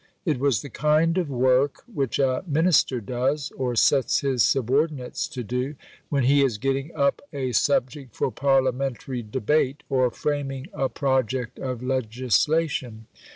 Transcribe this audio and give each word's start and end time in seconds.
It 0.25 0.39
was 0.39 0.63
the 0.63 0.69
kind 0.71 1.15
of 1.19 1.29
work 1.29 1.83
which 1.85 2.17
a 2.17 2.43
Minister 2.47 2.99
does, 3.01 3.51
or 3.51 3.75
sets 3.75 4.21
his 4.21 4.41
subordinates 4.41 5.27
to 5.27 5.43
do, 5.43 5.75
when 6.09 6.23
he 6.23 6.43
is 6.43 6.57
getting 6.57 6.91
up 6.95 7.21
a 7.31 7.51
subject 7.51 8.15
for 8.15 8.31
parliamentary 8.31 9.21
debate, 9.21 9.83
or 9.89 10.09
framing 10.09 10.65
a 10.73 10.89
project 10.89 11.59
of 11.59 11.83
legislation. 11.83 13.05